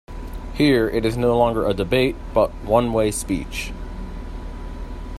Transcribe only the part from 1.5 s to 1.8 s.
a